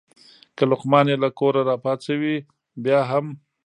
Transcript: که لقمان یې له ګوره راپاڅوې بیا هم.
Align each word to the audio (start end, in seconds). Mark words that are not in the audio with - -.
که 0.55 0.63
لقمان 0.71 1.05
یې 1.11 1.17
له 1.23 1.29
ګوره 1.39 1.61
راپاڅوې 1.69 2.35
بیا 2.83 2.99
هم. 3.09 3.25